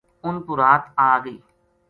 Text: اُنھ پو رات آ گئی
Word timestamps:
اُنھ 0.25 0.41
پو 0.45 0.51
رات 0.61 0.83
آ 1.07 1.09
گئی 1.23 1.37